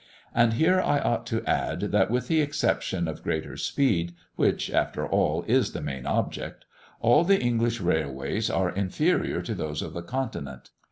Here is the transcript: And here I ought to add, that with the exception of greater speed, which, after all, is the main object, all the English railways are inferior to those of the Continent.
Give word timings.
And 0.33 0.53
here 0.53 0.81
I 0.81 0.97
ought 0.97 1.27
to 1.27 1.45
add, 1.45 1.79
that 1.91 2.09
with 2.09 2.27
the 2.27 2.41
exception 2.41 3.07
of 3.07 3.21
greater 3.21 3.55
speed, 3.55 4.15
which, 4.35 4.71
after 4.71 5.05
all, 5.05 5.43
is 5.47 5.73
the 5.73 5.79
main 5.81 6.07
object, 6.07 6.65
all 7.01 7.23
the 7.23 7.39
English 7.39 7.79
railways 7.79 8.49
are 8.49 8.71
inferior 8.71 9.43
to 9.43 9.53
those 9.53 9.83
of 9.83 9.93
the 9.93 10.01
Continent. 10.01 10.71